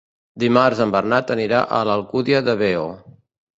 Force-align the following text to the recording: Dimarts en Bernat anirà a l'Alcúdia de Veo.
Dimarts 0.43 0.81
en 0.85 0.93
Bernat 0.95 1.35
anirà 1.35 1.61
a 1.79 1.83
l'Alcúdia 1.91 2.43
de 2.51 2.59
Veo. 2.65 2.91